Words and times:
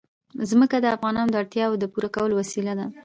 ځمکه 0.49 0.75
د 0.81 0.85
افغانانو 0.95 1.31
د 1.31 1.35
اړتیاوو 1.41 1.79
د 1.81 1.85
پوره 1.93 2.09
کولو 2.15 2.33
وسیله 2.41 2.73
ده. 2.79 2.85